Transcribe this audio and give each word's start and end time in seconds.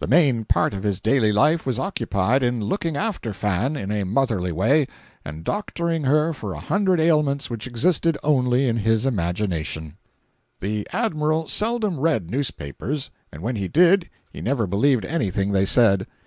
The 0.00 0.06
main 0.06 0.44
part 0.44 0.74
of 0.74 0.82
his 0.82 1.00
daily 1.00 1.32
life 1.32 1.64
was 1.64 1.78
occupied 1.78 2.42
in 2.42 2.60
looking 2.62 2.94
after 2.94 3.32
"Fan," 3.32 3.74
in 3.74 3.90
a 3.90 4.04
motherly 4.04 4.52
way, 4.52 4.86
and 5.24 5.44
doctoring 5.44 6.04
her 6.04 6.34
for 6.34 6.52
a 6.52 6.60
hundred 6.60 7.00
ailments 7.00 7.48
which 7.48 7.66
existed 7.66 8.18
only 8.22 8.68
in 8.68 8.76
his 8.76 9.06
imagination. 9.06 9.96
448.jpg 10.60 10.60
(48K) 10.60 10.60
The 10.60 10.86
Admiral 10.92 11.46
seldom 11.48 12.00
read 12.00 12.30
newspapers; 12.30 13.10
and 13.32 13.40
when 13.42 13.56
he 13.56 13.66
did 13.68 14.10
he 14.30 14.42
never 14.42 14.66
believed 14.66 15.06
anything 15.06 15.52
they 15.52 15.64
said. 15.64 16.06